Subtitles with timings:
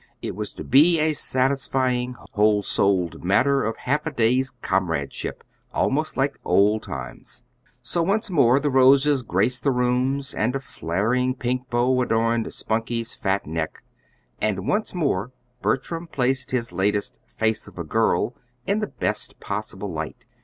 [0.19, 5.43] It was to be a satisfying, whole souled matter of half a day's comradeship,
[5.75, 7.43] almost like old times.
[7.83, 13.13] So once more the roses graced the rooms, and a flaring pink bow adorned Spunkie's
[13.13, 13.83] fat neck;
[14.41, 18.33] and once more Bertram placed his latest "Face of a Girl"
[18.65, 20.25] in the best possible light.